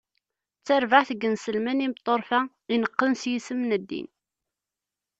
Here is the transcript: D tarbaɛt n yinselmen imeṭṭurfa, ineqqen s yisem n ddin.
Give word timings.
D 0.59 0.63
tarbaɛt 0.65 1.09
n 1.13 1.19
yinselmen 1.21 1.83
imeṭṭurfa, 1.85 2.39
ineqqen 2.73 3.11
s 3.21 3.23
yisem 3.31 3.59
n 3.63 3.71
ddin. 3.81 4.07